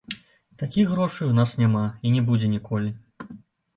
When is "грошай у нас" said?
0.93-1.53